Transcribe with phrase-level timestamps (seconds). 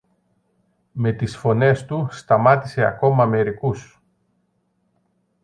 [0.91, 4.01] Με τις φωνές του σταμάτησε ακόμα μερικούς.